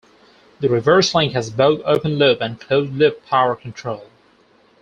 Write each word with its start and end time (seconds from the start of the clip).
The 0.61 0.67
reverse 0.67 1.13
link 1.13 1.33
has 1.33 1.51
both 1.51 1.83
open 1.85 2.15
loop 2.17 2.41
and 2.41 2.59
closed 2.59 2.93
loop 2.95 3.23
power 3.27 3.55
control. 3.55 4.09